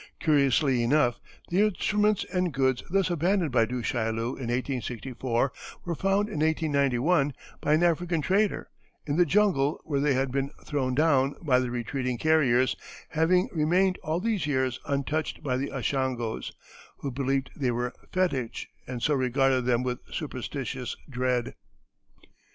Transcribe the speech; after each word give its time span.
Curiously 0.19 0.81
enough 0.81 1.19
the 1.49 1.59
instruments 1.61 2.25
and 2.33 2.51
goods 2.51 2.81
thus 2.89 3.11
abandoned 3.11 3.51
by 3.51 3.65
Du 3.65 3.83
Chaillu 3.83 4.29
in 4.35 4.49
1864, 4.49 5.53
were 5.85 5.93
found 5.93 6.27
in 6.27 6.39
1891, 6.39 7.35
by 7.61 7.75
an 7.75 7.83
African 7.83 8.19
trader, 8.19 8.71
in 9.05 9.17
the 9.17 9.27
jungle 9.27 9.79
where 9.83 9.99
they 9.99 10.15
had 10.15 10.31
been 10.31 10.49
thrown 10.65 10.95
down 10.95 11.35
by 11.43 11.59
the 11.59 11.69
retreating 11.69 12.17
carriers, 12.17 12.75
having 13.09 13.47
remained 13.51 13.99
all 14.01 14.19
these 14.19 14.47
years 14.47 14.79
untouched 14.87 15.43
by 15.43 15.55
the 15.55 15.69
Ashangos, 15.71 16.51
who 17.01 17.11
believed 17.11 17.51
they 17.55 17.69
were 17.69 17.93
fetich 18.11 18.69
and 18.87 19.03
so 19.03 19.13
regarded 19.13 19.65
them 19.65 19.83
with 19.83 19.99
superstitious 20.11 20.97
dread. 21.11 21.53